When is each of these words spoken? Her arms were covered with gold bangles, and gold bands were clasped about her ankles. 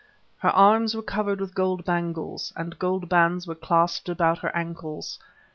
Her 0.39 0.49
arms 0.49 0.95
were 0.95 1.03
covered 1.03 1.39
with 1.39 1.53
gold 1.53 1.85
bangles, 1.85 2.51
and 2.55 2.79
gold 2.79 3.07
bands 3.07 3.45
were 3.45 3.53
clasped 3.53 4.09
about 4.09 4.39
her 4.39 4.49
ankles. 4.55 5.19